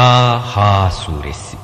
[0.00, 1.56] Taha Suresi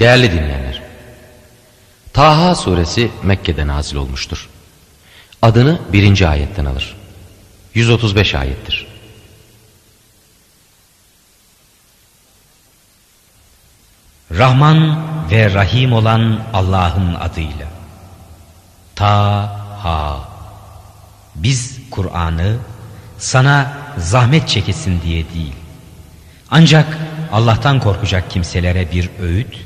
[0.00, 0.82] Değerli dinleyenler,
[2.12, 4.48] Taha Suresi Mekke'de nazil olmuştur.
[5.42, 6.96] Adını birinci ayetten alır.
[7.74, 8.86] 135 ayettir.
[14.30, 17.68] Rahman ve Rahim olan Allah'ın adıyla.
[18.94, 20.28] Ta-ha.
[21.34, 22.58] Biz Kur'an'ı
[23.18, 25.52] sana zahmet çekesin diye değil.
[26.50, 26.98] Ancak
[27.32, 29.56] Allah'tan korkacak kimselere bir öğüt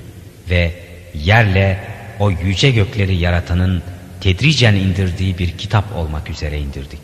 [0.50, 0.74] ve
[1.14, 1.80] yerle
[2.18, 3.82] o yüce gökleri yaratanın
[4.20, 7.00] tedricen indirdiği bir kitap olmak üzere indirdik.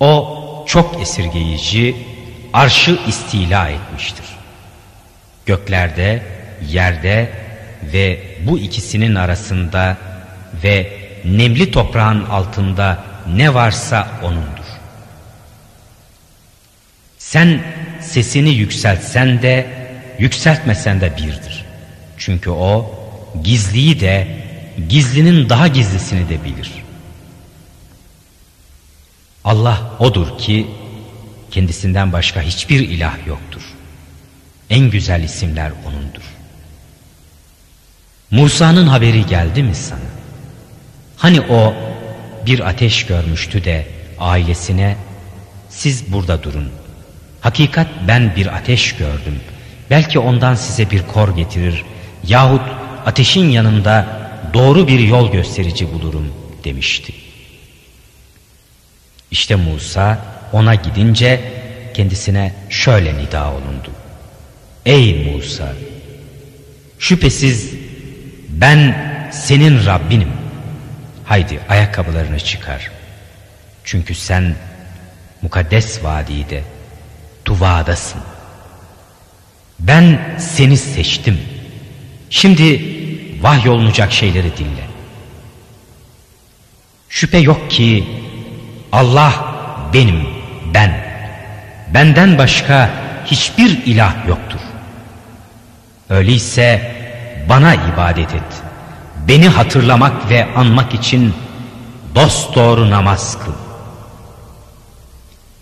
[0.00, 1.96] O çok esirgeyici,
[2.52, 4.26] arşı istila etmiştir.
[5.46, 6.22] Göklerde,
[6.68, 7.32] yerde
[7.82, 9.96] ve bu ikisinin arasında
[10.64, 10.92] ve
[11.24, 13.04] nemli toprağın altında
[13.34, 14.57] ne varsa O'nundur.
[17.28, 17.62] Sen
[18.00, 19.66] sesini yükseltsen de
[20.18, 21.64] yükseltmesen de birdir.
[22.18, 22.94] Çünkü O
[23.44, 24.26] gizliyi de
[24.88, 26.72] gizlinin daha gizlisini de bilir.
[29.44, 30.66] Allah odur ki
[31.50, 33.62] kendisinden başka hiçbir ilah yoktur.
[34.70, 36.24] En güzel isimler O'nundur.
[38.30, 40.10] Musa'nın haberi geldi mi sana?
[41.16, 41.74] Hani o
[42.46, 43.86] bir ateş görmüştü de
[44.18, 44.96] ailesine
[45.68, 46.77] siz burada durun.
[47.40, 49.40] Hakikat ben bir ateş gördüm.
[49.90, 51.84] Belki ondan size bir kor getirir
[52.24, 52.62] yahut
[53.06, 54.06] ateşin yanında
[54.54, 57.12] doğru bir yol gösterici bulurum demişti.
[59.30, 60.18] İşte Musa
[60.52, 61.40] ona gidince
[61.94, 63.90] kendisine şöyle nida olundu.
[64.86, 65.72] Ey Musa!
[66.98, 67.74] Şüphesiz
[68.48, 70.32] ben senin Rabbinim.
[71.24, 72.90] Haydi ayakkabılarını çıkar.
[73.84, 74.54] Çünkü sen
[75.42, 76.62] mukaddes vadide,
[77.48, 78.20] tuvadasın.
[79.78, 81.40] Ben seni seçtim.
[82.30, 82.84] Şimdi
[83.42, 84.86] vahyolunacak şeyleri dinle.
[87.08, 88.04] Şüphe yok ki
[88.92, 89.32] Allah
[89.92, 90.26] benim,
[90.74, 91.08] ben.
[91.94, 92.90] Benden başka
[93.24, 94.60] hiçbir ilah yoktur.
[96.10, 96.92] Öyleyse
[97.48, 98.62] bana ibadet et.
[99.28, 101.34] Beni hatırlamak ve anmak için
[102.14, 103.52] dost doğru namaz kıl.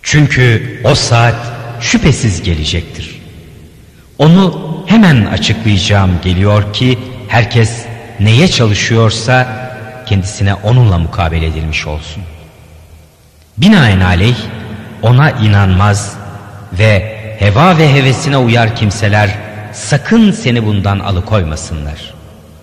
[0.03, 3.21] Çünkü o saat şüphesiz gelecektir.
[4.17, 7.85] Onu hemen açıklayacağım geliyor ki herkes
[8.19, 9.47] neye çalışıyorsa
[10.05, 12.23] kendisine onunla mukabele edilmiş olsun.
[13.57, 14.37] Binaenaleyh
[15.01, 16.17] ona inanmaz
[16.73, 19.29] ve heva ve hevesine uyar kimseler
[19.73, 22.13] sakın seni bundan alıkoymasınlar.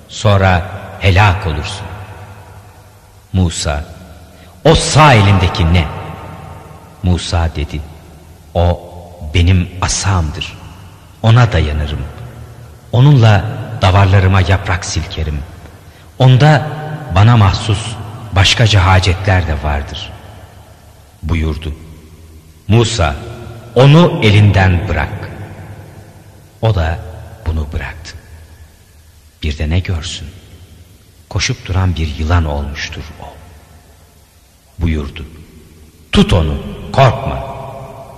[0.09, 0.63] Sonra
[1.01, 1.87] helak olursun.
[3.33, 3.85] Musa,
[4.65, 5.85] o sağ elindeki ne?
[7.03, 7.81] Musa dedi,
[8.55, 8.94] o
[9.35, 10.53] benim asamdır.
[11.23, 12.03] Ona dayanırım.
[12.93, 13.45] Onunla
[13.83, 15.39] davarlarıma yaprak silkerim.
[16.19, 16.67] Onda
[17.15, 17.87] bana mahsus
[18.33, 20.13] başkaca hacetler de vardır.
[21.23, 21.75] Buyurdu.
[22.69, 23.17] Musa
[23.75, 25.31] onu elinden bırak.
[26.63, 26.99] O da
[27.47, 28.15] bunu bıraktı.
[29.43, 30.29] Bir de ne görsün?
[31.29, 33.25] Koşup duran bir yılan olmuştur o.
[34.79, 35.27] Buyurdu.
[36.13, 36.63] Tut onu,
[36.93, 37.55] korkma.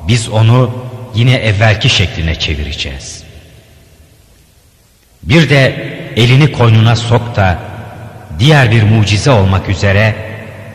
[0.08, 0.85] Biz onu
[1.16, 3.22] yine evvelki şekline çevireceğiz.
[5.22, 5.62] Bir de
[6.16, 7.58] elini koynuna sok da
[8.38, 10.14] diğer bir mucize olmak üzere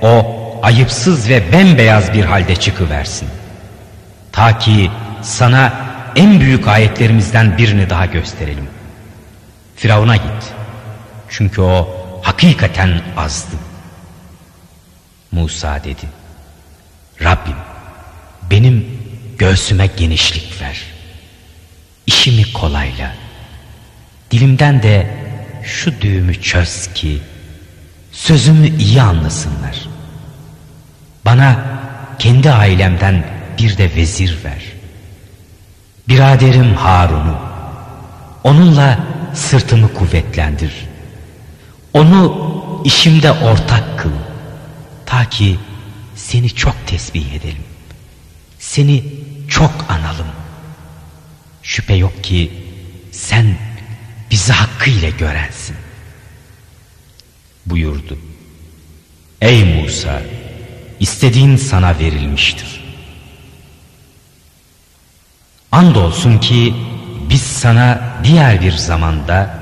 [0.01, 3.29] o ayıpsız ve bembeyaz bir halde çıkıversin.
[4.31, 4.91] Ta ki
[5.21, 5.73] sana
[6.15, 8.67] en büyük ayetlerimizden birini daha gösterelim.
[9.75, 10.53] Firavun'a git.
[11.29, 11.89] Çünkü o
[12.21, 13.55] hakikaten azdı.
[15.31, 16.05] Musa dedi.
[17.23, 17.55] Rabbim
[18.51, 19.00] benim
[19.41, 20.81] göğsüme genişlik ver.
[22.07, 23.15] İşimi kolayla.
[24.31, 25.17] Dilimden de
[25.63, 27.21] şu düğümü çöz ki
[28.11, 29.87] sözümü iyi anlasınlar.
[31.25, 31.59] Bana
[32.19, 33.25] kendi ailemden
[33.57, 34.63] bir de vezir ver.
[36.07, 37.37] Biraderim Harun'u,
[38.43, 38.99] onunla
[39.33, 40.73] sırtımı kuvvetlendir.
[41.93, 42.37] Onu
[42.85, 44.11] işimde ortak kıl.
[45.05, 45.57] Ta ki
[46.15, 47.63] seni çok tesbih edelim.
[48.59, 49.03] Seni
[49.61, 50.27] çok analım.
[51.63, 52.51] Şüphe yok ki
[53.11, 53.55] sen
[54.31, 55.75] bizi hakkıyla görensin.
[57.65, 58.17] Buyurdu.
[59.41, 60.21] Ey Musa!
[60.99, 62.83] istediğin sana verilmiştir.
[65.71, 66.73] Andolsun ki
[67.29, 69.59] biz sana diğer bir zamanda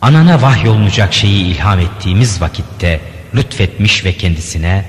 [0.00, 3.00] anana vahyolunacak şeyi ilham ettiğimiz vakitte
[3.34, 4.84] lütfetmiş ve kendisine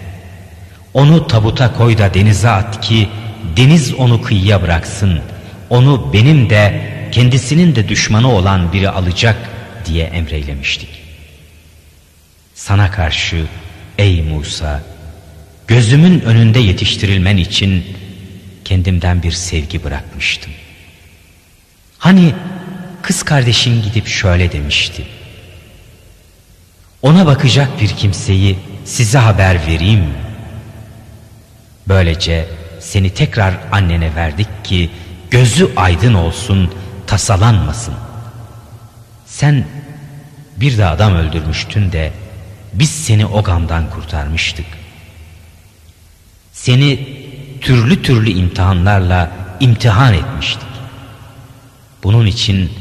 [0.94, 3.10] Onu tabuta koy da denize at ki
[3.58, 5.20] deniz onu kıyıya bıraksın.
[5.70, 9.50] Onu benim de kendisinin de düşmanı olan biri alacak
[9.86, 10.90] diye emreylemiştik.
[12.56, 13.46] Sana karşı
[13.98, 14.84] ey Musa
[15.68, 17.86] gözümün önünde yetiştirilmen için
[18.66, 20.54] kendimden bir sevgi bırakmıştım.
[21.98, 22.34] Hani
[23.02, 25.04] kız kardeşin gidip şöyle demişti.
[27.02, 30.06] Ona bakacak bir kimseyi size haber vereyim?
[31.88, 32.46] Böylece
[32.86, 34.90] seni tekrar annene verdik ki
[35.32, 36.74] gözü aydın olsun,
[37.08, 37.94] tasalanmasın.
[39.26, 39.66] Sen
[40.58, 42.12] bir de adam öldürmüştün de
[42.74, 44.66] biz seni o gamdan kurtarmıştık.
[46.54, 47.00] Seni
[47.62, 50.68] türlü türlü imtihanlarla imtihan etmiştik.
[52.04, 52.72] Bunun için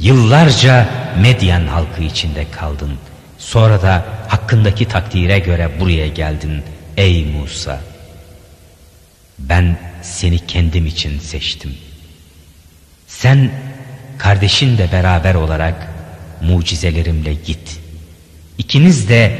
[0.00, 0.88] yıllarca
[1.22, 2.92] Medyen halkı içinde kaldın.
[3.38, 6.62] Sonra da hakkındaki takdire göre buraya geldin
[6.96, 7.93] ey Musa.
[9.38, 11.76] Ben seni kendim için seçtim.
[13.06, 13.50] Sen
[14.18, 15.88] kardeşinle beraber olarak
[16.40, 17.80] mucizelerimle git.
[18.58, 19.38] İkiniz de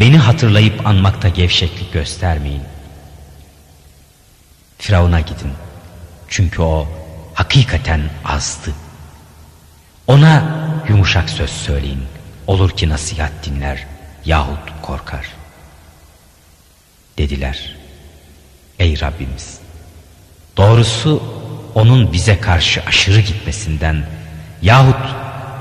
[0.00, 2.62] beni hatırlayıp anmakta gevşeklik göstermeyin.
[4.78, 5.52] Firavun'a gidin.
[6.28, 6.88] Çünkü o
[7.34, 8.74] hakikaten azdı.
[10.06, 10.44] Ona
[10.88, 12.02] yumuşak söz söyleyin.
[12.46, 13.86] Olur ki nasihat dinler
[14.24, 15.26] yahut korkar.
[17.18, 17.76] Dediler.
[18.78, 19.58] Ey Rabbimiz!
[20.56, 21.22] Doğrusu
[21.74, 24.06] onun bize karşı aşırı gitmesinden
[24.62, 24.96] yahut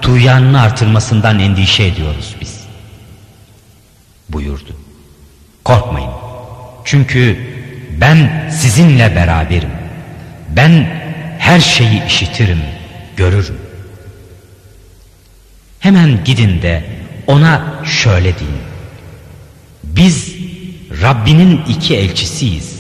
[0.02, 2.60] tuğyanını artırmasından endişe ediyoruz biz.
[4.30, 4.76] Buyurdu.
[5.64, 6.12] Korkmayın.
[6.86, 7.40] Çünkü
[8.02, 9.72] ben sizinle beraberim.
[10.50, 10.72] Ben
[11.40, 12.62] her şeyi işitirim,
[13.18, 13.58] görürüm.
[15.80, 16.84] Hemen gidin de
[17.28, 18.62] ona şöyle deyin.
[19.84, 20.36] Biz
[21.02, 22.75] Rabbinin iki elçisiyiz.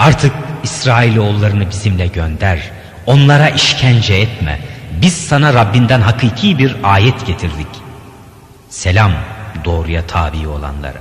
[0.00, 0.32] Artık
[0.62, 2.70] İsrailoğullarını bizimle gönder.
[3.06, 4.60] Onlara işkence etme.
[5.02, 7.66] Biz sana Rabbinden hakiki bir ayet getirdik.
[8.70, 9.12] Selam
[9.64, 10.98] doğruya tabi olanlara.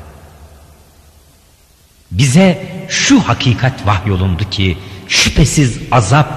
[2.11, 6.33] Bize şu hakikat vahyolundu ki şüphesiz azap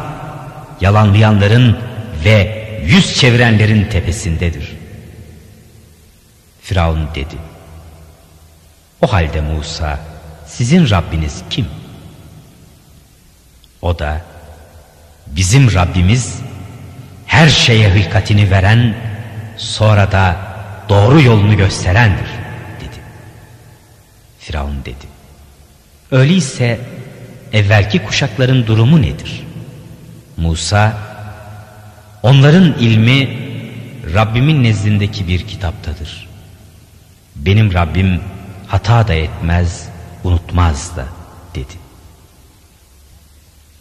[0.80, 1.78] yalanlayanların
[2.24, 4.72] ve yüz çevirenlerin tepesindedir.
[6.62, 7.36] Firavun dedi.
[9.00, 10.00] O halde Musa
[10.46, 11.66] sizin Rabbiniz kim?
[13.82, 14.20] O da
[15.26, 16.38] bizim Rabbimiz
[17.26, 18.94] her şeye hılkatini veren
[19.56, 20.36] sonra da
[20.88, 22.28] doğru yolunu gösterendir
[22.80, 23.00] dedi.
[24.38, 25.06] Firavun dedi.
[26.10, 26.80] Öyleyse
[27.52, 29.46] evvelki kuşakların durumu nedir?
[30.36, 30.96] Musa,
[32.22, 33.38] onların ilmi
[34.14, 36.28] Rabbimin nezdindeki bir kitaptadır.
[37.36, 38.20] Benim Rabbim
[38.66, 39.88] hata da etmez,
[40.24, 41.06] unutmaz da
[41.54, 41.81] dedi.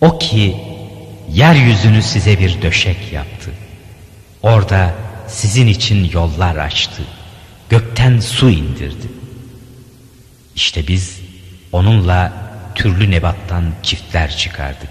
[0.01, 0.55] O ki
[1.31, 3.51] yeryüzünü size bir döşek yaptı.
[4.43, 4.93] Orada
[5.27, 7.03] sizin için yollar açtı.
[7.69, 9.07] Gökten su indirdi.
[10.55, 11.19] İşte biz
[11.71, 12.33] onunla
[12.75, 14.89] türlü nebattan çiftler çıkardık.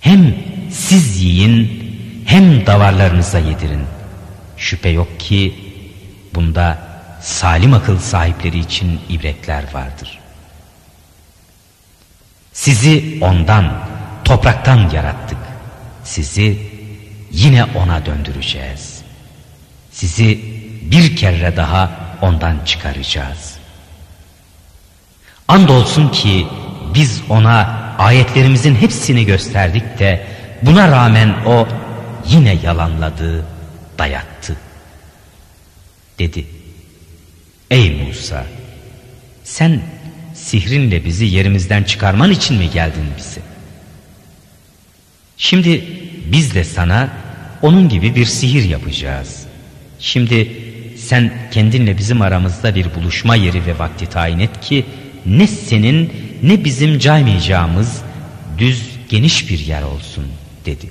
[0.00, 0.34] Hem
[0.70, 1.82] siz yiyin
[2.26, 3.84] hem davarlarınıza yedirin.
[4.56, 5.54] Şüphe yok ki
[6.34, 6.78] bunda
[7.20, 10.18] salim akıl sahipleri için ibretler vardır.
[12.58, 13.84] Sizi ondan,
[14.24, 15.38] topraktan yarattık.
[16.04, 16.58] Sizi
[17.30, 19.00] yine ona döndüreceğiz.
[19.90, 20.40] Sizi
[20.82, 21.90] bir kere daha
[22.22, 23.56] ondan çıkaracağız.
[25.48, 26.46] Andolsun ki
[26.94, 30.26] biz ona ayetlerimizin hepsini gösterdik de
[30.62, 31.68] buna rağmen o
[32.26, 33.44] yine yalanladı,
[33.98, 34.56] dayattı.
[36.18, 36.46] Dedi.
[37.70, 38.44] Ey Musa
[39.44, 39.80] sen
[40.44, 43.40] sihrinle bizi yerimizden çıkarman için mi geldin bize?
[45.36, 45.84] Şimdi
[46.32, 47.10] biz de sana
[47.62, 49.46] onun gibi bir sihir yapacağız.
[49.98, 50.52] Şimdi
[50.96, 54.86] sen kendinle bizim aramızda bir buluşma yeri ve vakti tayin et ki
[55.26, 58.02] ne senin ne bizim caymayacağımız
[58.58, 60.24] düz geniş bir yer olsun
[60.66, 60.90] dedi.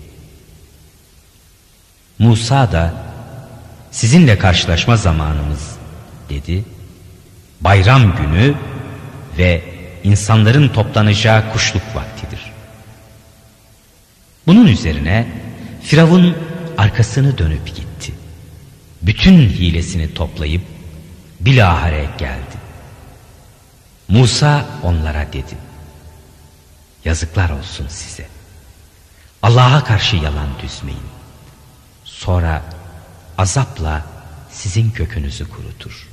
[2.20, 2.94] Musa da
[3.92, 5.75] sizinle karşılaşma zamanımız
[6.30, 6.63] dedi.
[7.62, 8.56] Bayram günü
[9.38, 9.63] ve
[10.03, 12.39] insanların toplanacağı kuşluk vaktidir.
[14.48, 15.27] Bunun üzerine
[15.84, 16.38] Firavun
[16.77, 18.13] arkasını dönüp gitti.
[19.01, 20.62] Bütün hilesini toplayıp
[21.39, 22.58] bilahare geldi.
[24.08, 25.58] Musa onlara dedi.
[27.06, 28.27] Yazıklar olsun size.
[29.44, 31.01] Allah'a karşı yalan düzmeyin.
[32.03, 32.63] Sonra
[33.38, 34.06] azapla
[34.51, 36.08] sizin kökünüzü kurutur.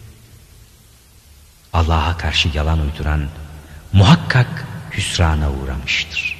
[1.75, 3.29] Allah'a karşı yalan uyduran
[3.93, 4.67] muhakkak
[4.97, 6.37] hüsrana uğramıştır.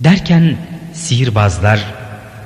[0.00, 0.56] Derken
[0.94, 1.84] sihirbazlar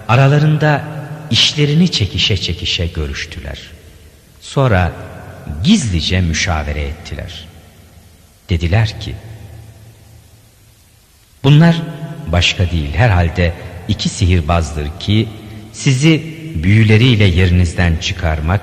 [0.08, 0.84] aralarında
[1.30, 3.58] işlerini çekişe çekişe görüştüler.
[4.40, 4.92] Sonra
[5.64, 7.44] gizlice müşavere ettiler.
[8.48, 9.14] Dediler ki,
[11.44, 11.76] bunlar
[12.26, 13.54] başka değil herhalde
[13.88, 15.28] iki sihirbazdır ki
[15.72, 18.60] sizi büyüleriyle yerinizden çıkarmak,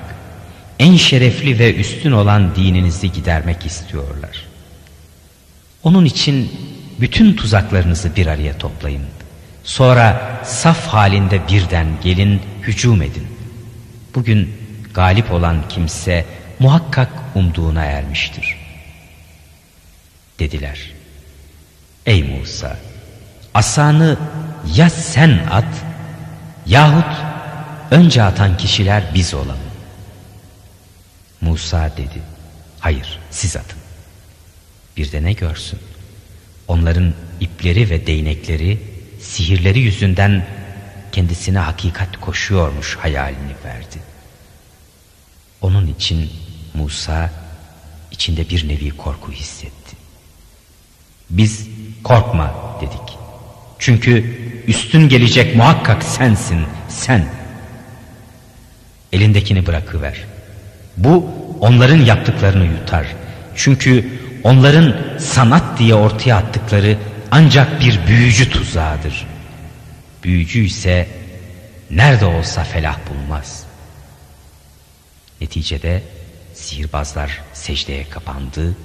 [0.78, 4.46] en şerefli ve üstün olan dininizi gidermek istiyorlar.
[5.82, 6.52] Onun için
[7.00, 9.02] bütün tuzaklarınızı bir araya toplayın.
[9.64, 13.26] Sonra saf halinde birden gelin, hücum edin.
[14.14, 14.54] Bugün
[14.94, 16.24] galip olan kimse
[16.58, 18.56] muhakkak umduğuna ermiştir.
[20.38, 20.90] Dediler.
[22.06, 22.76] Ey Musa!
[23.54, 24.16] Asanı
[24.74, 25.84] ya sen at
[26.66, 27.16] yahut
[27.90, 29.67] önce atan kişiler biz olalım.
[31.40, 32.22] Musa dedi.
[32.80, 33.78] Hayır siz atın.
[34.96, 35.78] Bir de ne görsün?
[36.68, 38.78] Onların ipleri ve değnekleri
[39.20, 40.46] sihirleri yüzünden
[41.12, 43.98] kendisine hakikat koşuyormuş hayalini verdi.
[45.60, 46.30] Onun için
[46.74, 47.30] Musa
[48.10, 49.96] içinde bir nevi korku hissetti.
[51.30, 51.68] Biz
[52.04, 53.18] korkma dedik.
[53.78, 57.28] Çünkü üstün gelecek muhakkak sensin, sen.
[59.12, 60.27] Elindekini bırakıver.
[60.98, 61.26] Bu
[61.60, 63.06] onların yaptıklarını yutar.
[63.56, 66.98] Çünkü onların sanat diye ortaya attıkları
[67.30, 69.26] ancak bir büyücü tuzağıdır.
[70.24, 71.08] Büyücü ise
[71.90, 73.64] nerede olsa felah bulmaz.
[75.40, 76.02] Neticede
[76.54, 78.76] sihirbazlar secdeye kapandı.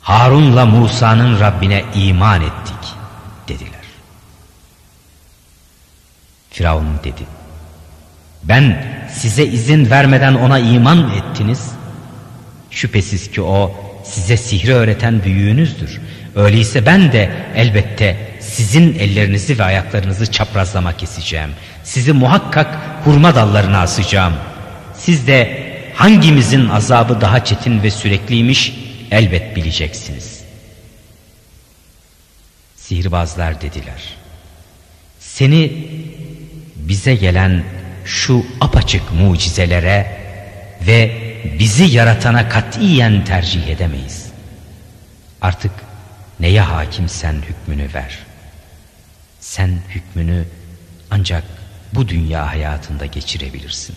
[0.00, 2.94] Harun'la Musa'nın Rabbine iman ettik
[3.48, 3.82] dediler.
[6.50, 7.22] Firavun dedi.
[8.42, 11.70] Ben size izin vermeden ona iman ettiniz?
[12.70, 16.00] Şüphesiz ki o size sihri öğreten büyüğünüzdür.
[16.36, 21.50] Öyleyse ben de elbette sizin ellerinizi ve ayaklarınızı çaprazlama keseceğim.
[21.84, 24.32] Sizi muhakkak hurma dallarına asacağım.
[24.94, 28.74] Siz de hangimizin azabı daha çetin ve sürekliymiş
[29.10, 30.42] elbet bileceksiniz.
[32.76, 34.02] Sihirbazlar dediler.
[35.20, 35.72] Seni
[36.76, 37.64] bize gelen
[38.04, 40.22] şu apaçık mucizelere
[40.86, 41.22] ve
[41.58, 44.26] bizi yaratana katiyen tercih edemeyiz.
[45.42, 45.72] Artık
[46.40, 48.18] neye hakimsen hükmünü ver.
[49.40, 50.44] Sen hükmünü
[51.10, 51.44] ancak
[51.92, 53.96] bu dünya hayatında geçirebilirsin.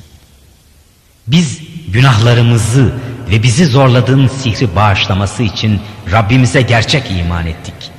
[1.27, 2.93] Biz günahlarımızı
[3.29, 5.81] ve bizi zorladığın sihri bağışlaması için
[6.12, 7.91] Rabbimize gerçek iman ettik.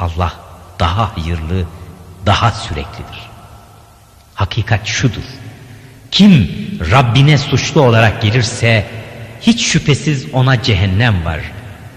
[0.00, 0.32] Allah
[0.78, 1.66] daha hayırlı,
[2.26, 3.31] daha süreklidir.
[4.34, 5.22] Hakikat şudur.
[6.10, 6.50] Kim
[6.90, 8.86] Rabbine suçlu olarak gelirse
[9.40, 11.40] hiç şüphesiz ona cehennem var.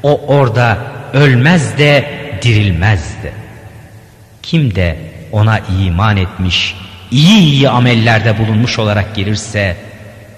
[0.04, 0.78] O orada
[1.14, 2.10] ölmez de
[2.42, 3.34] dirilmez de.
[4.42, 4.98] Kim de
[5.32, 6.76] ona iman etmiş,
[7.12, 9.78] iyi iyi amellerde bulunmuş olarak gelirse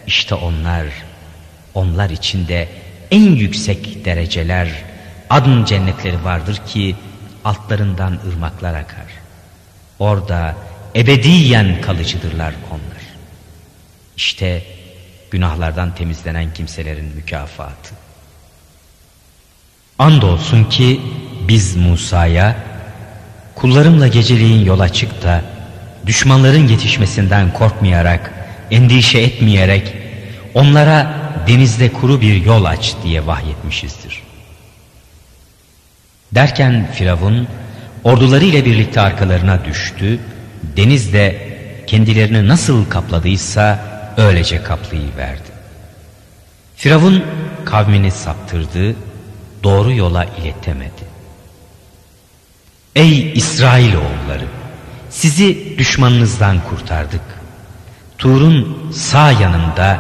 [0.08, 0.86] işte onlar,
[1.74, 2.68] onlar içinde
[3.12, 4.68] en yüksek dereceler,
[5.30, 6.96] adın cennetleri vardır ki
[7.46, 9.06] altlarından ırmaklar akar.
[10.00, 10.56] Orada
[10.98, 13.04] ebediyen kalıcıdırlar onlar.
[14.18, 14.64] İşte
[15.32, 17.96] günahlardan temizlenen kimselerin mükafatı.
[20.00, 21.02] Andolsun ki
[21.48, 22.56] biz Musa'ya
[23.56, 25.42] kullarımla geceliğin yola çık da
[26.06, 28.34] düşmanların yetişmesinden korkmayarak,
[28.72, 29.94] endişe etmeyerek
[30.54, 31.14] onlara
[31.48, 34.24] denizde kuru bir yol aç diye vahyetmişizdir.
[36.32, 37.48] Derken Firavun
[38.04, 40.20] orduları ile birlikte arkalarına düştü,
[40.78, 43.80] deniz de kendilerini nasıl kapladıysa
[44.18, 45.58] öylece kaplayıverdi.
[46.76, 47.24] Firavun
[47.66, 48.96] kavmini saptırdı,
[49.64, 51.08] doğru yola iletemedi.
[52.96, 54.46] Ey İsrail oğulları!
[55.10, 57.22] Sizi düşmanınızdan kurtardık.
[58.18, 60.00] Tur'un sağ yanında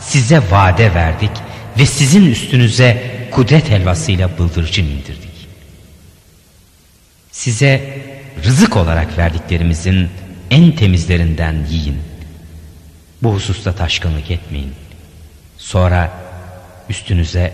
[0.00, 1.30] size vade verdik
[1.78, 5.48] ve sizin üstünüze kudret helvasıyla bıldırcın indirdik.
[7.32, 8.03] Size
[8.44, 10.08] rızık olarak verdiklerimizin
[10.50, 11.98] en temizlerinden yiyin.
[13.22, 14.74] Bu hususta taşkınlık etmeyin.
[15.58, 16.10] Sonra
[16.88, 17.52] üstünüze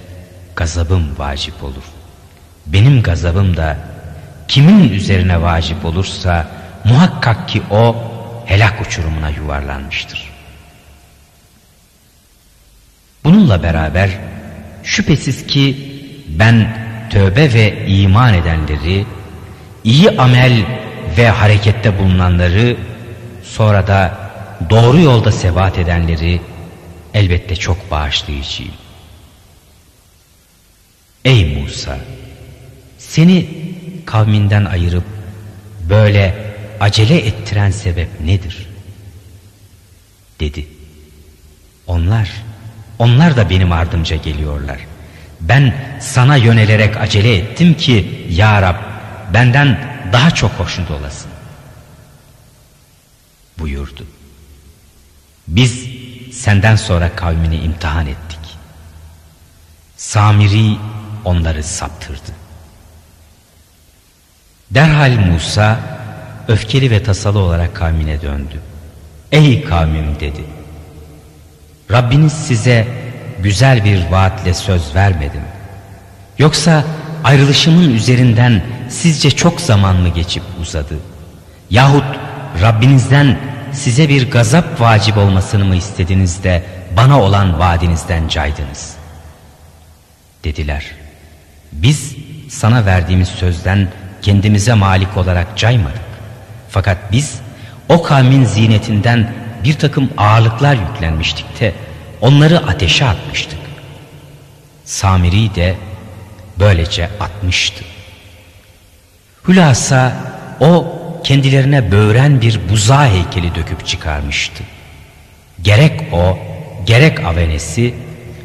[0.57, 1.85] gazabım vacip olur.
[2.67, 3.79] Benim gazabım da
[4.49, 6.47] kimin üzerine vacip olursa
[6.85, 7.97] muhakkak ki o
[8.47, 10.31] helak uçurumuna yuvarlanmıştır.
[13.25, 14.11] Bununla beraber
[14.83, 15.77] şüphesiz ki
[16.29, 16.77] ben
[17.11, 19.07] tövbe ve iman edenleri,
[19.85, 20.65] iyi amel
[21.17, 22.77] ve harekette bulunanları,
[23.43, 24.31] sonra da
[24.71, 26.41] doğru yolda sebat edenleri
[27.15, 28.73] elbette çok bağışlayıcıyım.
[31.25, 31.99] Ey Musa!
[32.99, 33.49] Seni
[34.07, 35.05] kavminden ayırıp
[35.89, 36.35] böyle
[36.81, 38.67] acele ettiren sebep nedir?
[40.41, 40.67] Dedi.
[41.87, 42.31] Onlar,
[42.99, 44.79] onlar da benim ardımca geliyorlar.
[45.41, 48.90] Ben sana yönelerek acele ettim ki Ya Rab
[49.35, 49.79] benden
[50.13, 51.31] daha çok hoşnut olasın.
[53.59, 54.07] Buyurdu.
[55.49, 55.87] Biz
[56.33, 58.39] senden sonra kavmini imtihan ettik.
[59.97, 60.77] Samiri
[61.25, 62.33] onları saptırdı.
[64.71, 65.81] Derhal Musa
[66.49, 68.61] öfkeli ve tasalı olarak kavmine döndü.
[69.33, 70.45] Ey kavmim dedi.
[71.91, 72.89] Rabbiniz size
[73.43, 75.43] güzel bir vaatle söz vermedim.
[76.39, 76.85] Yoksa
[77.25, 80.99] ayrılışımın üzerinden sizce çok zaman mı geçip uzadı?
[81.71, 82.05] Yahut
[82.63, 83.39] Rabbinizden
[83.73, 86.65] size bir gazap vacip olmasını mı istediniz de
[86.97, 88.95] bana olan vaadinizden caydınız?
[90.45, 90.85] Dediler.
[91.73, 92.17] Biz
[92.49, 93.89] sana verdiğimiz sözden
[94.23, 96.01] kendimize malik olarak caymadık.
[96.69, 97.41] Fakat biz
[97.89, 99.33] o kavmin zinetinden
[99.65, 101.75] bir takım ağırlıklar yüklenmiştik de
[102.21, 103.59] onları ateşe atmıştık.
[104.85, 105.77] Samiri de
[106.59, 107.85] böylece atmıştı.
[109.49, 110.13] Hülasa
[110.61, 114.65] o kendilerine böğren bir buza heykeli döküp çıkarmıştı.
[115.63, 116.39] Gerek o
[116.87, 117.95] gerek avenesi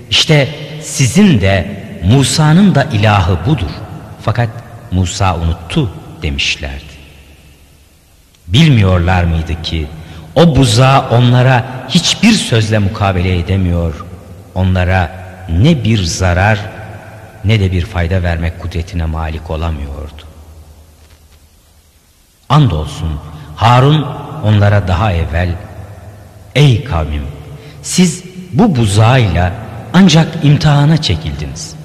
[0.09, 0.49] işte
[0.81, 3.71] sizin de Musa'nın da ilahı budur.
[4.21, 4.49] Fakat
[4.91, 6.95] Musa unuttu demişlerdi.
[8.47, 9.87] Bilmiyorlar mıydı ki
[10.35, 14.05] o buza onlara hiçbir sözle mukabele edemiyor.
[14.55, 15.11] Onlara
[15.49, 16.59] ne bir zarar
[17.45, 20.34] ne de bir fayda vermek kudretine malik olamıyordu.
[22.55, 23.09] Andolsun
[23.55, 24.05] Harun
[24.43, 25.55] onlara daha evvel
[26.55, 27.24] Ey kavmim
[27.81, 29.53] siz bu buzağıyla
[29.93, 31.75] ancak imtihana çekildiniz.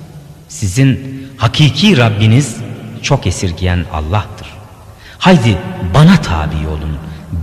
[0.48, 2.56] Sizin hakiki Rabbiniz
[3.02, 4.48] çok esirgeyen Allah'tır.
[5.18, 5.58] Haydi
[5.94, 6.98] bana tabi olun,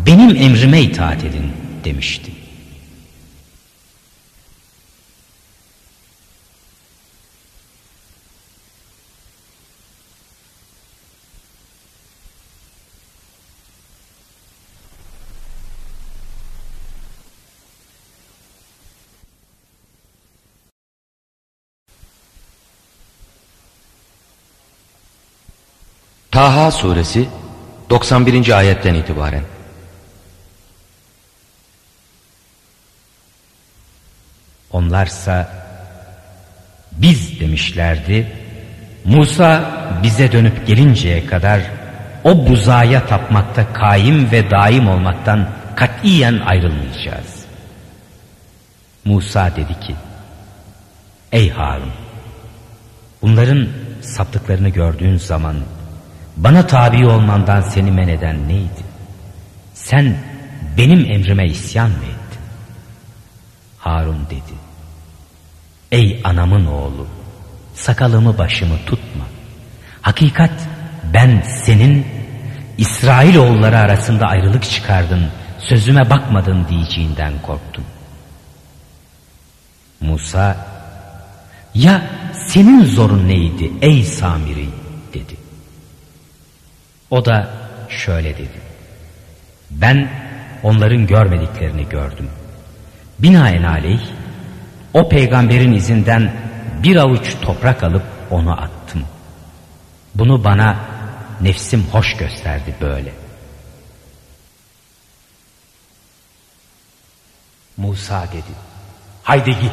[0.06, 1.52] benim emrime itaat edin
[1.84, 2.32] demişti.
[26.38, 27.30] Taha suresi
[27.89, 28.58] 91.
[28.58, 29.43] ayetten itibaren.
[34.71, 35.50] Onlarsa
[36.91, 38.32] biz demişlerdi.
[39.06, 39.71] Musa
[40.04, 41.62] bize dönüp gelinceye kadar
[42.23, 47.45] o buzaya tapmakta kaim ve daim olmaktan katiyen ayrılmayacağız.
[49.06, 49.95] Musa dedi ki
[51.32, 51.91] Ey Harun
[53.21, 53.67] bunların
[54.02, 55.56] saptıklarını gördüğün zaman
[56.38, 58.84] bana tabi olmandan seni men eden neydi?
[59.73, 60.17] Sen
[60.78, 62.41] benim emrime isyan mı ettin?
[63.80, 64.54] Harun dedi.
[65.91, 67.08] Ey anamın oğlu,
[67.73, 69.26] sakalımı başımı tutma.
[70.02, 70.52] Hakikat
[71.13, 72.08] ben senin
[72.78, 75.28] İsrail oğulları arasında ayrılık çıkardın,
[75.60, 77.84] sözüme bakmadın diyeceğinden korktum.
[80.02, 80.58] Musa,
[81.73, 82.02] ya
[82.47, 84.69] senin zorun neydi ey Samiri.
[87.10, 87.50] O da
[87.89, 88.62] şöyle dedi.
[89.72, 90.10] Ben
[90.63, 92.30] onların görmediklerini gördüm.
[93.20, 94.02] Binaenaleyh
[94.93, 96.32] o peygamberin izinden
[96.84, 99.04] bir avuç toprak alıp onu attım.
[100.15, 100.78] Bunu bana
[101.41, 103.12] nefsim hoş gösterdi böyle.
[107.78, 108.54] Musa dedi.
[109.24, 109.72] Haydi git.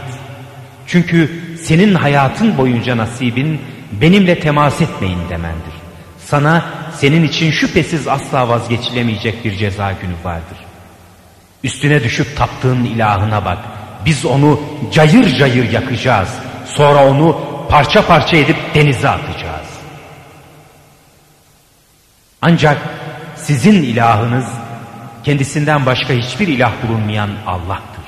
[0.87, 3.61] Çünkü senin hayatın boyunca nasibin
[3.93, 5.75] benimle temas etmeyin demendir.
[6.19, 6.65] Sana
[6.97, 10.59] senin için şüphesiz asla vazgeçilemeyecek bir ceza günü vardır.
[11.65, 13.59] Üstüne düşüp taptığın ilahına bak.
[14.05, 14.61] Biz onu
[14.93, 16.29] cayır cayır yakacağız.
[16.67, 19.67] Sonra onu parça parça edip denize atacağız.
[22.43, 22.79] Ancak
[23.37, 24.47] sizin ilahınız
[25.25, 28.05] kendisinden başka hiçbir ilah bulunmayan Allah'tır.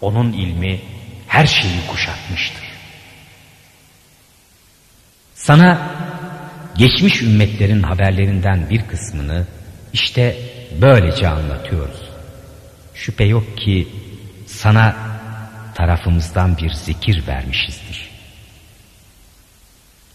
[0.00, 0.80] Onun ilmi
[1.28, 2.64] her şeyi kuşatmıştır.
[5.34, 5.78] Sana
[6.78, 9.46] geçmiş ümmetlerin haberlerinden bir kısmını
[9.92, 10.36] işte
[10.80, 12.00] böylece anlatıyoruz.
[12.94, 13.88] Şüphe yok ki
[14.46, 14.96] sana
[15.74, 18.08] tarafımızdan bir zikir vermişizdir.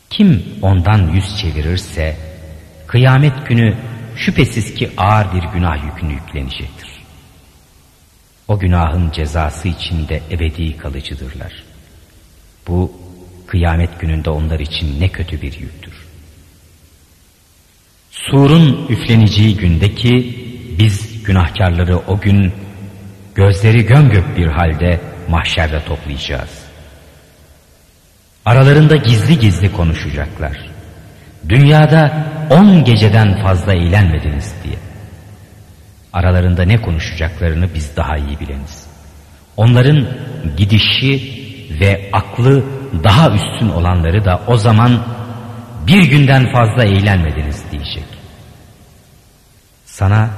[0.10, 2.18] Kim ondan yüz çevirirse
[2.88, 3.78] kıyamet günü
[4.16, 6.90] şüphesiz ki ağır bir günah yükünü yüklenecektir.
[8.48, 11.64] O günahın cezası içinde ebedi kalıcıdırlar.
[12.68, 12.92] Bu
[13.48, 15.93] kıyamet gününde onlar için ne kötü bir yüktür.
[18.32, 20.38] Surun üfleneceği gündeki
[20.80, 22.54] biz günahkarları o gün
[23.36, 26.64] gözleri gömgök bir halde mahşerde toplayacağız.
[28.46, 30.70] Aralarında gizli gizli konuşacaklar.
[31.50, 34.76] Dünyada on geceden fazla eğlenmediniz diye.
[36.14, 38.88] Aralarında ne konuşacaklarını biz daha iyi bileniz.
[39.58, 40.08] Onların
[40.58, 41.44] gidişi
[41.80, 42.64] ve aklı
[43.04, 45.04] daha üstün olanları da o zaman
[45.88, 47.63] bir günden fazla eğlenmediniz.
[49.94, 50.30] Sana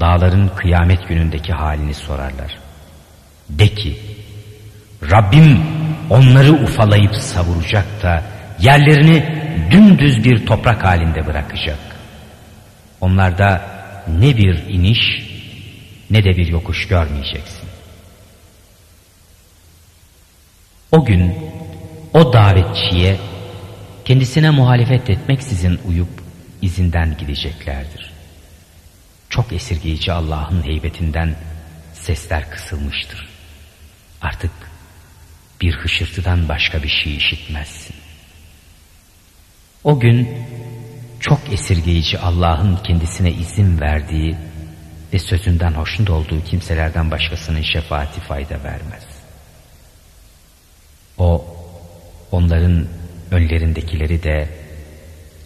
[0.00, 2.58] dağların kıyamet günündeki halini sorarlar.
[3.48, 3.98] De ki
[5.10, 5.62] Rabbim
[6.10, 8.22] onları ufalayıp savuracak da
[8.60, 11.78] yerlerini dümdüz bir toprak halinde bırakacak.
[13.00, 13.64] Onlarda
[14.08, 15.00] ne bir iniş
[16.10, 17.68] ne de bir yokuş görmeyeceksin.
[20.90, 21.34] O gün
[22.14, 23.16] o davetçiye
[24.04, 26.22] kendisine muhalefet etmeksizin uyup
[26.62, 28.11] izinden gideceklerdir.
[29.32, 31.36] Çok esirgeyici Allah'ın heybetinden
[31.92, 33.28] sesler kısılmıştır.
[34.22, 34.50] Artık
[35.60, 37.96] bir hışırtıdan başka bir şey işitmezsin.
[39.84, 40.28] O gün
[41.20, 44.36] çok esirgeyici Allah'ın kendisine izin verdiği
[45.12, 49.06] ve sözünden hoşnut olduğu kimselerden başkasının şefaati fayda vermez.
[51.18, 51.46] O
[52.30, 52.86] onların
[53.30, 54.48] önlerindekileri de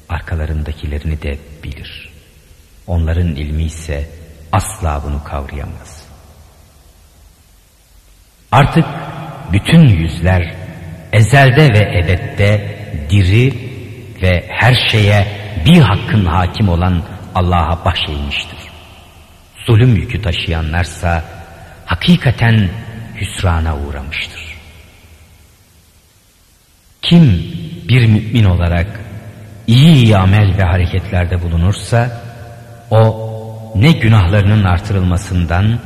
[0.09, 2.16] arkalarındakilerini de bilir.
[2.87, 4.09] Onların ilmi ise
[4.53, 6.07] asla bunu kavrayamaz.
[8.53, 8.85] Artık
[9.53, 10.55] bütün yüzler
[11.13, 12.79] ezelde ve ebette
[13.11, 13.55] diri
[14.23, 15.27] ve her şeye
[15.67, 17.03] bir hakkın hakim olan
[17.35, 17.99] Allah'a baş.
[19.67, 21.25] Zulüm yükü taşıyanlarsa
[21.87, 22.69] hakikaten
[23.21, 24.57] hüsrana uğramıştır.
[27.03, 27.23] Kim
[27.89, 29.01] bir mümin olarak
[29.67, 32.26] iyi iyi amel ve hareketlerde bulunursa
[32.91, 33.27] o
[33.75, 35.79] ne günahlarının artırılmasından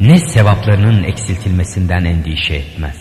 [0.00, 2.96] ne sevaplarının eksiltilmesinden endişe etmez.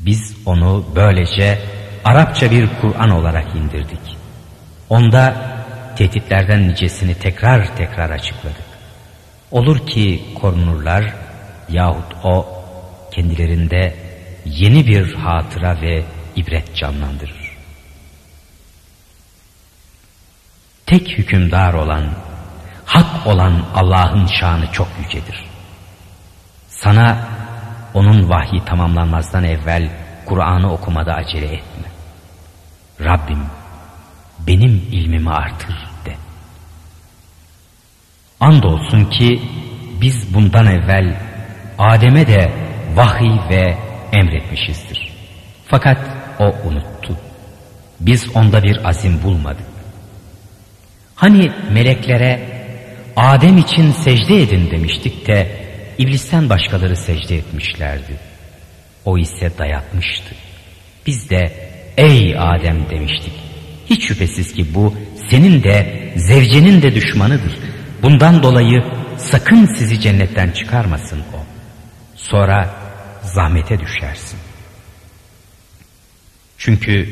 [0.00, 1.58] Biz onu böylece
[2.04, 4.16] Arapça bir Kur'an olarak indirdik.
[4.88, 5.54] Onda
[5.96, 8.64] tehditlerden nicesini tekrar tekrar açıkladık.
[9.50, 11.14] Olur ki korunurlar
[11.68, 12.46] yahut o
[13.10, 13.94] kendilerinde
[14.44, 16.04] yeni bir hatıra ve
[16.36, 17.43] ibret canlandırır.
[20.86, 22.04] Tek hükümdar olan,
[22.84, 25.44] hak olan Allah'ın şanı çok yücedir.
[26.68, 27.28] Sana
[27.94, 29.90] onun vahyi tamamlanmazdan evvel
[30.26, 31.88] Kur'an'ı okumada acele etme.
[33.00, 33.46] Rabbim
[34.46, 36.14] benim ilmimi artır de.
[38.40, 39.42] Andolsun ki
[40.00, 41.16] biz bundan evvel
[41.78, 42.52] Adem'e de
[42.94, 43.78] vahiy ve
[44.12, 45.12] emretmişizdir.
[45.66, 45.98] Fakat
[46.38, 47.16] o unuttu.
[48.00, 49.73] Biz onda bir azim bulmadık.
[51.14, 52.54] Hani meleklere
[53.16, 55.64] Adem için secde edin demiştik de
[55.98, 58.16] iblisten başkaları secde etmişlerdi.
[59.04, 60.34] O ise dayatmıştı.
[61.06, 61.52] Biz de
[61.96, 63.32] ey Adem demiştik.
[63.86, 64.94] Hiç şüphesiz ki bu
[65.30, 67.58] senin de zevcenin de düşmanıdır.
[68.02, 68.84] Bundan dolayı
[69.18, 71.38] sakın sizi cennetten çıkarmasın o.
[72.16, 72.74] Sonra
[73.22, 74.38] zahmete düşersin.
[76.58, 77.08] Çünkü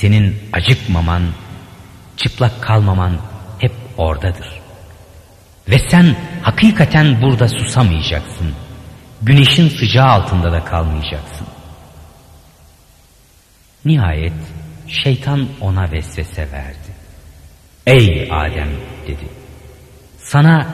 [0.00, 1.22] senin acıkmaman,
[2.16, 3.18] çıplak kalmaman
[3.96, 4.60] oradadır.
[5.68, 8.54] Ve sen hakikaten burada susamayacaksın.
[9.22, 11.46] Güneşin sıcağı altında da kalmayacaksın.
[13.84, 14.32] Nihayet
[14.88, 16.94] şeytan ona vesvese verdi.
[17.86, 18.68] Ey Adem
[19.06, 19.28] dedi.
[20.18, 20.66] Sana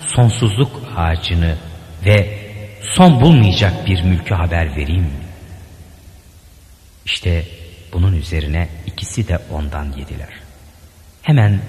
[0.00, 1.56] sonsuzluk ağacını
[2.04, 2.38] ve
[2.82, 5.26] son bulmayacak bir mülkü haber vereyim mi?
[7.04, 7.44] İşte
[7.92, 10.28] bunun üzerine ikisi de ondan yediler.
[11.22, 11.60] Hemen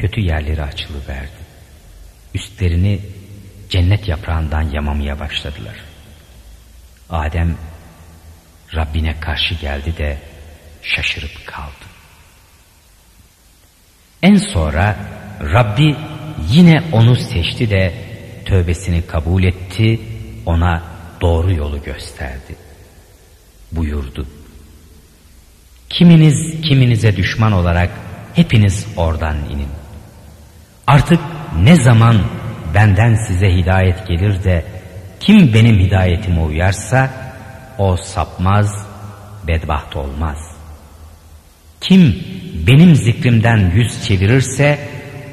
[0.00, 1.38] kötü yerleri açılıverdi.
[2.34, 3.00] Üstlerini
[3.70, 5.76] cennet yaprağından yamamaya başladılar.
[7.10, 7.56] Adem
[8.74, 10.18] Rabbine karşı geldi de
[10.82, 11.84] şaşırıp kaldı.
[14.22, 14.96] En sonra
[15.40, 15.96] Rabbi
[16.50, 17.94] yine onu seçti de
[18.44, 20.00] tövbesini kabul etti,
[20.46, 20.82] ona
[21.20, 22.56] doğru yolu gösterdi.
[23.72, 24.26] Buyurdu.
[25.88, 27.90] Kiminiz kiminize düşman olarak
[28.34, 29.68] hepiniz oradan inin.
[30.88, 31.20] Artık
[31.62, 32.16] ne zaman
[32.74, 34.64] benden size hidayet gelir de
[35.20, 37.10] kim benim hidayetime uyarsa
[37.78, 38.86] o sapmaz,
[39.46, 40.38] bedbaht olmaz.
[41.80, 42.24] Kim
[42.66, 44.78] benim zikrimden yüz çevirirse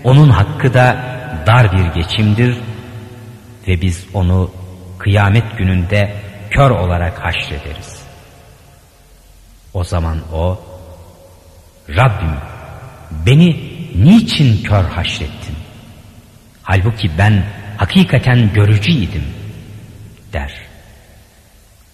[0.04, 0.98] onun hakkı da
[1.48, 2.58] dar bir geçimdir
[3.68, 4.52] ve biz onu
[4.98, 6.16] kıyamet gününde
[6.50, 8.06] kör olarak haşrederiz.
[9.74, 10.60] O zaman o,
[11.90, 12.38] Rabbim
[13.26, 13.65] beni
[14.04, 15.56] niçin kör haşrettin?
[16.64, 17.44] Halbuki ben
[17.78, 19.24] hakikaten görücüydim
[20.34, 20.54] der.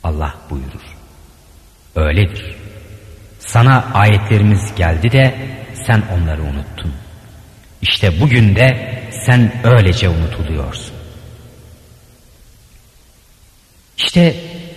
[0.03, 0.97] Allah buyurur.
[1.95, 2.55] Öyledir.
[3.39, 5.35] Sana ayetlerimiz geldi de
[5.87, 6.93] sen onları unuttun.
[7.81, 10.93] İşte bugün de sen öylece unutuluyorsun.
[13.97, 14.35] İşte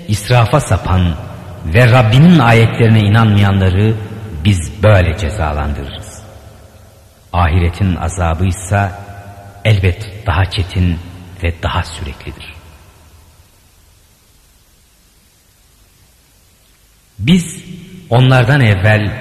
[0.08, 1.16] israfa sapan
[1.64, 3.94] ve Rabbinin ayetlerine inanmayanları
[4.44, 6.03] biz böyle cezalandırırız.
[7.34, 8.90] Ahiretin azabı ise
[9.64, 10.98] elbet daha çetin
[11.42, 12.54] ve daha süreklidir.
[17.18, 17.64] Biz
[18.10, 19.12] onlardan evvel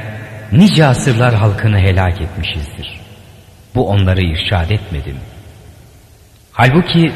[0.51, 2.99] nice asırlar halkını helak etmişizdir.
[3.75, 5.17] Bu onları irşad etmedim.
[6.51, 7.11] Halbuki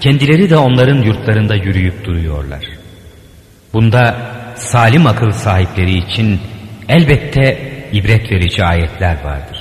[0.00, 2.64] kendileri de onların yurtlarında yürüyüp duruyorlar.
[3.72, 4.16] Bunda
[4.56, 6.40] salim akıl sahipleri için
[6.88, 9.57] elbette ibret verici ayetler vardır.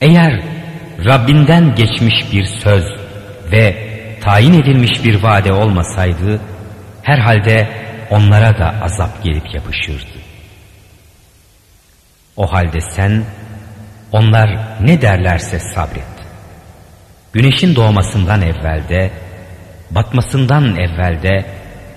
[0.00, 0.42] Eğer
[1.04, 2.84] Rabbinden geçmiş bir söz
[3.52, 6.40] ve tayin edilmiş bir vade olmasaydı
[7.02, 7.68] herhalde
[8.10, 10.20] onlara da azap gelip yapışırdı.
[12.36, 13.24] O halde sen
[14.12, 16.04] onlar ne derlerse sabret.
[17.32, 19.10] Güneşin doğmasından evvelde,
[19.90, 21.46] batmasından evvelde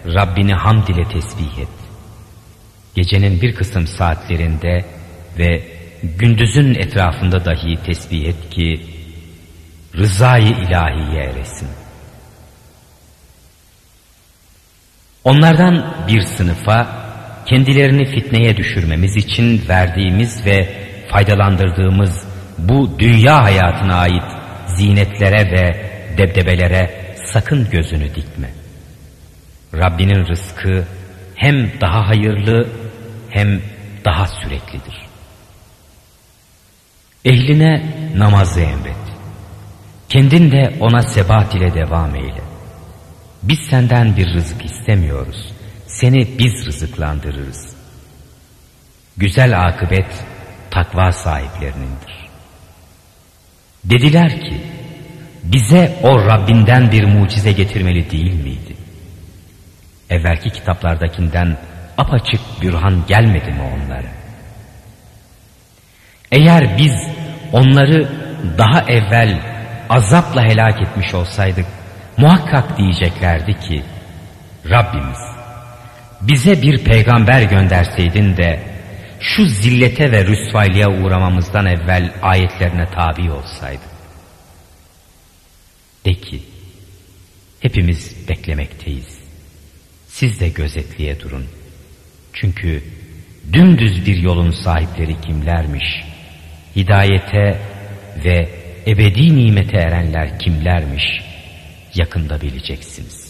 [0.06, 1.68] Rabbini hamd ile tesbih et.
[2.96, 4.86] Gecenin bir kısım saatlerinde
[5.39, 5.73] ve
[6.04, 8.82] gündüzün etrafında dahi tesbih et ki
[9.98, 11.68] rızayı ilahiye eresin.
[15.24, 16.88] Onlardan bir sınıfa
[17.46, 20.76] kendilerini fitneye düşürmemiz için verdiğimiz ve
[21.12, 24.24] faydalandırdığımız bu dünya hayatına ait
[24.78, 28.50] zinetlere ve debdebelere sakın gözünü dikme.
[29.74, 30.84] Rabbinin rızkı
[31.36, 32.70] hem daha hayırlı
[33.30, 33.62] hem
[34.06, 35.03] daha süreklidir.
[37.26, 37.84] Ehline
[38.16, 38.96] namazı emret.
[40.10, 42.42] Kendin de ona sebat ile devam eyle.
[43.44, 45.54] Biz senden bir rızık istemiyoruz.
[45.88, 47.76] Seni biz rızıklandırırız.
[49.18, 50.26] Güzel akıbet
[50.72, 52.30] takva sahiplerinindir.
[53.84, 54.62] Dediler ki,
[55.44, 58.76] bize o Rabbinden bir mucize getirmeli değil miydi?
[60.10, 61.58] Evvelki kitaplardakinden
[61.98, 64.24] apaçık bürhan gelmedi mi onlara?
[66.32, 67.12] Eğer biz
[67.54, 68.10] onları
[68.58, 69.39] daha evvel
[69.89, 71.66] azapla helak etmiş olsaydık,
[72.18, 73.84] muhakkak diyeceklerdi ki,
[74.70, 75.34] Rabbimiz
[76.22, 78.60] bize bir peygamber gönderseydin de
[79.20, 83.84] şu zillete ve rüsvaylığa uğramamızdan evvel ayetlerine tabi olsaydı.
[86.06, 86.44] De ki,
[87.60, 89.20] hepimiz beklemekteyiz.
[90.08, 91.46] Siz de gözetliye durun.
[92.34, 92.84] Çünkü
[93.54, 96.12] dümdüz bir yolun sahipleri kimlermiş?
[96.76, 97.60] Hidayete
[98.26, 98.50] ve
[98.88, 101.04] ebedi nimete erenler kimlermiş?
[101.96, 103.23] Yakında bileceksiniz.